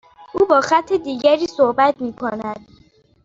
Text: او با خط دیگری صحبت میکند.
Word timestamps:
او 0.33 0.45
با 0.49 0.61
خط 0.61 0.93
دیگری 0.93 1.47
صحبت 1.47 2.01
میکند. 2.01 2.65